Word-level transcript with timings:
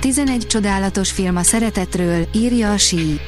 11 0.00 0.46
csodálatos 0.46 1.10
film 1.10 1.36
a 1.36 1.42
szeretetről, 1.42 2.28
írja 2.32 2.72
a 2.72 2.78
Sí. 2.78 3.20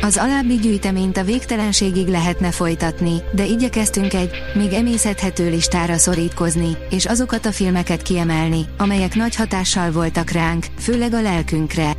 Az 0.00 0.16
alábbi 0.16 0.54
gyűjteményt 0.54 1.16
a 1.16 1.24
végtelenségig 1.24 2.08
lehetne 2.08 2.50
folytatni, 2.50 3.22
de 3.32 3.44
igyekeztünk 3.44 4.14
egy, 4.14 4.30
még 4.54 4.72
emészhethető 4.72 5.50
listára 5.50 5.96
szorítkozni, 5.96 6.76
és 6.90 7.04
azokat 7.04 7.46
a 7.46 7.52
filmeket 7.52 8.02
kiemelni, 8.02 8.64
amelyek 8.78 9.14
nagy 9.14 9.36
hatással 9.36 9.90
voltak 9.90 10.30
ránk, 10.30 10.66
főleg 10.78 11.12
a 11.12 11.22
lelkünkre. 11.22 11.94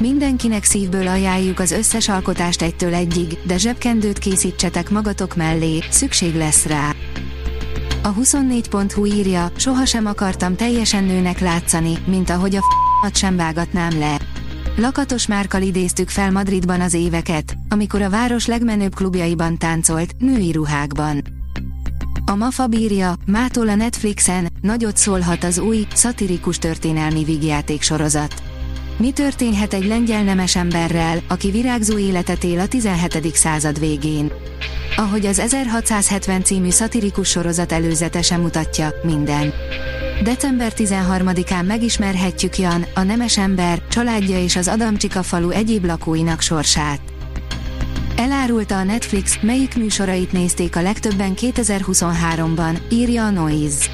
Mindenkinek 0.00 0.64
szívből 0.64 1.08
ajánljuk 1.08 1.58
az 1.58 1.70
összes 1.70 2.08
alkotást 2.08 2.62
egytől 2.62 2.94
egyig, 2.94 3.38
de 3.46 3.58
zsebkendőt 3.58 4.18
készítsetek 4.18 4.90
magatok 4.90 5.36
mellé, 5.36 5.78
szükség 5.90 6.34
lesz 6.34 6.66
rá. 6.66 6.94
A 8.02 8.14
24.hu 8.14 9.04
írja, 9.04 9.50
sohasem 9.56 10.06
akartam 10.06 10.56
teljesen 10.56 11.04
nőnek 11.04 11.38
látszani, 11.38 11.98
mint 12.06 12.30
ahogy 12.30 12.56
a 12.56 12.60
f***at 13.04 13.16
sem 13.16 13.36
vágatnám 13.36 13.98
le. 13.98 14.20
Lakatos 14.76 15.26
Márkal 15.26 15.62
idéztük 15.62 16.08
fel 16.08 16.30
Madridban 16.30 16.80
az 16.80 16.94
éveket, 16.94 17.56
amikor 17.68 18.02
a 18.02 18.10
város 18.10 18.46
legmenőbb 18.46 18.94
klubjaiban 18.94 19.58
táncolt, 19.58 20.14
női 20.18 20.52
ruhákban. 20.52 21.22
A 22.26 22.34
Mafa 22.34 22.66
bírja, 22.66 23.14
mától 23.26 23.68
a 23.68 23.74
Netflixen, 23.74 24.52
nagyot 24.60 24.96
szólhat 24.96 25.44
az 25.44 25.58
új, 25.58 25.86
szatirikus 25.94 26.58
történelmi 26.58 27.24
vígjáték 27.24 27.82
sorozat. 27.82 28.42
Mi 28.96 29.10
történhet 29.10 29.74
egy 29.74 29.86
lengyel 29.86 30.22
nemes 30.22 30.56
emberrel, 30.56 31.22
aki 31.28 31.50
virágzó 31.50 31.98
életet 31.98 32.44
él 32.44 32.60
a 32.60 32.66
17. 32.66 33.34
század 33.34 33.78
végén? 33.78 34.32
Ahogy 34.96 35.26
az 35.26 35.38
1670 35.38 36.44
című 36.44 36.70
szatirikus 36.70 37.28
sorozat 37.28 37.72
előzetese 37.72 38.36
mutatja, 38.36 38.90
minden. 39.02 39.52
December 40.22 40.72
13-án 40.76 41.66
megismerhetjük 41.66 42.58
Jan, 42.58 42.86
a 42.94 43.02
nemes 43.02 43.38
ember, 43.38 43.82
családja 43.88 44.42
és 44.42 44.56
az 44.56 44.68
Adamcsika 44.68 45.22
falu 45.22 45.50
egyéb 45.50 45.84
lakóinak 45.84 46.40
sorsát. 46.40 47.00
Elárulta 48.16 48.76
a 48.76 48.84
Netflix, 48.84 49.38
melyik 49.40 49.76
műsorait 49.76 50.32
nézték 50.32 50.76
a 50.76 50.82
legtöbben 50.82 51.34
2023-ban, 51.36 52.78
írja 52.88 53.24
a 53.24 53.30
Noise. 53.30 53.86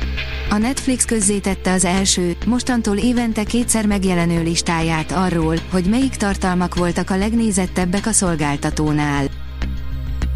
A 0.50 0.56
Netflix 0.56 1.04
közzétette 1.04 1.72
az 1.72 1.84
első, 1.84 2.36
mostantól 2.46 2.96
évente 2.96 3.44
kétszer 3.44 3.86
megjelenő 3.86 4.42
listáját 4.42 5.12
arról, 5.12 5.56
hogy 5.70 5.84
melyik 5.84 6.14
tartalmak 6.16 6.74
voltak 6.74 7.10
a 7.10 7.16
legnézettebbek 7.16 8.06
a 8.06 8.12
szolgáltatónál. 8.12 9.39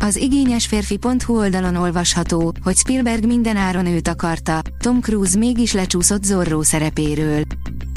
Az 0.05 0.17
igényes 0.17 0.67
férfi.hu 0.67 1.39
oldalon 1.39 1.77
olvasható, 1.77 2.53
hogy 2.63 2.77
Spielberg 2.77 3.27
minden 3.27 3.57
áron 3.57 3.87
őt 3.87 4.09
akarta, 4.09 4.63
Tom 4.79 5.01
Cruise 5.01 5.39
mégis 5.39 5.73
lecsúszott 5.73 6.25
Zorro 6.25 6.63
szerepéről. 6.63 7.43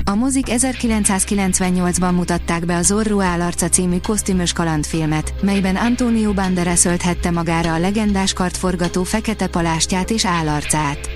A 0.03 0.16
mozik 0.16 0.45
1998-ban 0.50 2.16
mutatták 2.16 2.66
be 2.66 2.75
a 2.75 2.81
Zorro 2.81 3.22
állarca 3.22 3.69
című 3.69 3.97
kosztümös 3.97 4.53
kalandfilmet, 4.53 5.33
melyben 5.41 5.75
Antonio 5.75 6.33
Banderas 6.33 6.85
ölthette 6.85 7.31
magára 7.31 7.73
a 7.73 7.80
legendás 7.80 8.34
kartforgató 8.34 9.03
fekete 9.03 9.47
palástját 9.47 10.09
és 10.09 10.25
állarcát. 10.25 11.09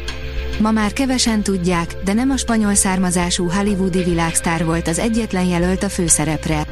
Ma 0.60 0.72
már 0.72 0.94
kevesen 0.94 1.44
tudják, 1.44 1.96
de 2.04 2.14
nem 2.14 2.30
a 2.30 2.38
spanyol 2.38 2.76
származású 2.76 3.50
hollywoodi 3.50 4.04
világsztár 4.04 4.66
volt 4.66 4.88
az 4.88 5.00
egyetlen 5.00 5.46
jelölt 5.46 5.84
a 5.84 5.90
főszerepre. 5.90 6.71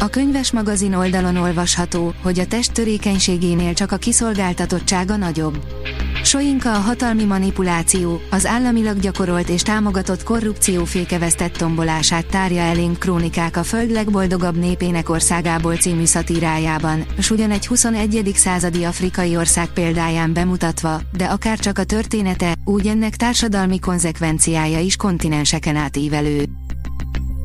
A 0.00 0.08
könyves 0.08 0.52
magazin 0.52 0.94
oldalon 0.94 1.36
olvasható, 1.36 2.14
hogy 2.22 2.38
a 2.38 2.46
test 2.46 2.72
törékenységénél 2.72 3.74
csak 3.74 3.92
a 3.92 3.96
kiszolgáltatottsága 3.96 5.16
nagyobb. 5.16 5.58
Soinka 6.22 6.72
a 6.74 6.78
hatalmi 6.78 7.24
manipuláció, 7.24 8.20
az 8.30 8.46
államilag 8.46 8.98
gyakorolt 8.98 9.48
és 9.48 9.62
támogatott 9.62 10.22
korrupció 10.22 10.84
fékevesztett 10.84 11.52
tombolását 11.52 12.26
tárja 12.26 12.60
elénk 12.60 12.98
krónikák 12.98 13.56
a 13.56 13.62
föld 13.62 13.90
legboldogabb 13.90 14.56
népének 14.56 15.08
országából 15.08 15.76
című 15.76 16.04
szatírájában, 16.04 17.04
s 17.18 17.30
ugyan 17.30 17.50
egy 17.50 17.66
21. 17.66 18.32
századi 18.34 18.84
afrikai 18.84 19.36
ország 19.36 19.68
példáján 19.68 20.32
bemutatva, 20.32 21.00
de 21.16 21.24
akár 21.24 21.58
csak 21.58 21.78
a 21.78 21.84
története, 21.84 22.54
úgy 22.64 22.86
ennek 22.86 23.16
társadalmi 23.16 23.78
konzekvenciája 23.78 24.78
is 24.78 24.96
kontinenseken 24.96 25.76
átívelő. 25.76 26.44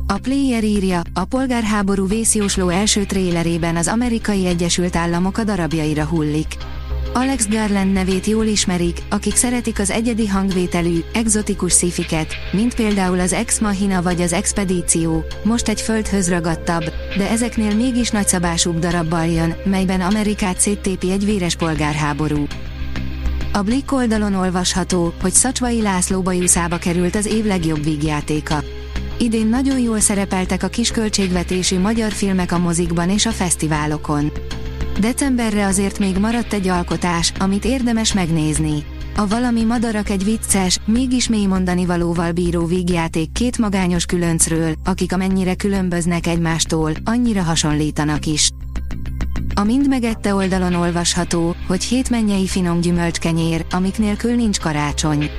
A 0.06 0.18
Player 0.18 0.64
írja, 0.64 1.02
a 1.14 1.24
polgárháború 1.24 2.06
vészjósló 2.06 2.68
első 2.68 3.04
trélerében 3.04 3.76
az 3.76 3.88
amerikai 3.88 4.46
Egyesült 4.46 4.96
Államok 4.96 5.38
a 5.38 5.44
darabjaira 5.44 6.04
hullik. 6.04 6.56
Alex 7.12 7.48
Garland 7.48 7.92
nevét 7.92 8.26
jól 8.26 8.44
ismerik, 8.44 9.02
akik 9.10 9.36
szeretik 9.36 9.78
az 9.78 9.90
egyedi 9.90 10.26
hangvételű, 10.26 10.98
egzotikus 11.12 11.72
szifiket, 11.72 12.34
mint 12.52 12.74
például 12.74 13.20
az 13.20 13.32
Ex 13.32 13.58
Machina 13.58 14.02
vagy 14.02 14.20
az 14.20 14.32
Expedíció, 14.32 15.24
most 15.44 15.68
egy 15.68 15.80
földhöz 15.80 16.28
ragadtabb, 16.28 16.84
de 17.16 17.30
ezeknél 17.30 17.74
mégis 17.74 18.10
nagyszabásúbb 18.10 18.78
darabbal 18.78 19.26
jön, 19.26 19.54
melyben 19.64 20.00
Amerikát 20.00 20.60
széttépi 20.60 21.10
egy 21.10 21.24
véres 21.24 21.56
polgárháború. 21.56 22.46
A 23.52 23.62
Blick 23.62 23.92
oldalon 23.92 24.34
olvasható, 24.34 25.12
hogy 25.20 25.32
Szacsvai 25.32 25.82
László 25.82 26.22
bajuszába 26.22 26.78
került 26.78 27.16
az 27.16 27.26
év 27.26 27.44
legjobb 27.44 27.84
vígjátéka. 27.84 28.62
Idén 29.18 29.46
nagyon 29.46 29.78
jól 29.78 30.00
szerepeltek 30.00 30.62
a 30.62 30.68
kisköltségvetésű 30.68 31.78
magyar 31.78 32.12
filmek 32.12 32.52
a 32.52 32.58
mozikban 32.58 33.10
és 33.10 33.26
a 33.26 33.30
fesztiválokon. 33.30 34.32
Decemberre 35.00 35.66
azért 35.66 35.98
még 35.98 36.18
maradt 36.18 36.52
egy 36.52 36.68
alkotás, 36.68 37.32
amit 37.38 37.64
érdemes 37.64 38.12
megnézni. 38.12 38.84
A 39.16 39.26
Valami 39.26 39.64
Madarak 39.64 40.10
egy 40.10 40.24
vicces, 40.24 40.78
mégis 40.84 41.28
mély 41.28 41.46
mondani 41.46 41.86
valóval 41.86 42.32
bíró 42.32 42.66
vígjáték 42.66 43.32
két 43.32 43.58
magányos 43.58 44.06
különcről, 44.06 44.74
akik 44.84 45.12
amennyire 45.12 45.54
különböznek 45.54 46.26
egymástól, 46.26 46.92
annyira 47.04 47.42
hasonlítanak 47.42 48.26
is. 48.26 48.50
A 49.54 49.64
Mind 49.64 49.88
megette 49.88 50.34
oldalon 50.34 50.74
olvasható, 50.74 51.54
hogy 51.66 51.84
hét 51.84 52.10
mennyei 52.10 52.46
finom 52.46 52.80
gyümölcskenyér, 52.80 53.66
amik 53.70 53.98
nélkül 53.98 54.34
nincs 54.34 54.58
karácsony. 54.58 55.30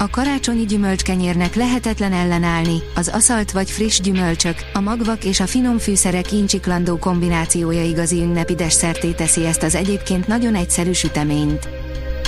A 0.00 0.10
karácsonyi 0.10 0.64
gyümölcskenyérnek 0.64 1.54
lehetetlen 1.54 2.12
ellenállni, 2.12 2.82
az 2.94 3.08
aszalt 3.08 3.52
vagy 3.52 3.70
friss 3.70 4.00
gyümölcsök, 4.00 4.56
a 4.72 4.80
magvak 4.80 5.24
és 5.24 5.40
a 5.40 5.46
finom 5.46 5.78
fűszerek 5.78 6.32
incsiklandó 6.32 6.96
kombinációja 6.98 7.84
igazi 7.84 8.16
ünnepi 8.16 8.54
desszerté 8.54 9.10
teszi 9.10 9.46
ezt 9.46 9.62
az 9.62 9.74
egyébként 9.74 10.26
nagyon 10.26 10.54
egyszerű 10.54 10.92
süteményt. 10.92 11.68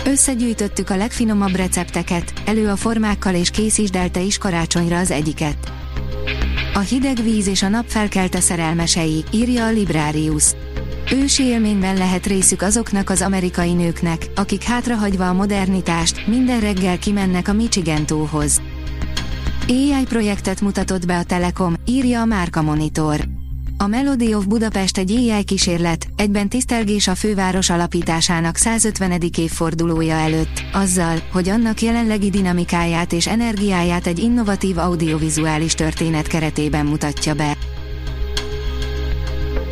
Összegyűjtöttük 0.04 0.90
a 0.90 0.96
legfinomabb 0.96 1.54
recepteket, 1.54 2.32
elő 2.46 2.68
a 2.68 2.76
formákkal 2.76 3.34
és 3.34 3.50
készítsd 3.50 3.94
el 3.94 4.10
te 4.10 4.20
is 4.20 4.38
karácsonyra 4.38 4.98
az 4.98 5.10
egyiket. 5.10 5.72
A 6.74 6.78
hideg 6.78 7.22
víz 7.22 7.46
és 7.46 7.62
a 7.62 7.68
nap 7.68 7.84
felkelte 7.86 8.40
szerelmesei, 8.40 9.24
írja 9.30 9.66
a 9.66 9.70
Librarius. 9.70 10.44
Ősi 11.12 11.42
élményben 11.42 11.96
lehet 11.96 12.26
részük 12.26 12.62
azoknak 12.62 13.10
az 13.10 13.22
amerikai 13.22 13.72
nőknek, 13.72 14.30
akik 14.34 14.62
hátrahagyva 14.62 15.28
a 15.28 15.32
modernitást, 15.32 16.26
minden 16.26 16.60
reggel 16.60 16.98
kimennek 16.98 17.48
a 17.48 17.52
Michigan 17.52 18.06
tóhoz. 18.06 18.60
AI 19.68 20.04
projektet 20.08 20.60
mutatott 20.60 21.06
be 21.06 21.18
a 21.18 21.22
Telekom, 21.22 21.74
írja 21.84 22.20
a 22.20 22.24
Márka 22.24 22.62
Monitor. 22.62 23.20
A 23.76 23.86
Melody 23.86 24.34
of 24.34 24.44
Budapest 24.44 24.98
egy 24.98 25.12
AI 25.12 25.44
kísérlet, 25.44 26.06
egyben 26.16 26.48
tisztelgés 26.48 27.08
a 27.08 27.14
főváros 27.14 27.70
alapításának 27.70 28.56
150. 28.56 29.20
évfordulója 29.38 30.14
előtt, 30.14 30.62
azzal, 30.72 31.18
hogy 31.32 31.48
annak 31.48 31.80
jelenlegi 31.80 32.30
dinamikáját 32.30 33.12
és 33.12 33.26
energiáját 33.26 34.06
egy 34.06 34.18
innovatív 34.18 34.78
audiovizuális 34.78 35.74
történet 35.74 36.26
keretében 36.26 36.86
mutatja 36.86 37.34
be. 37.34 37.56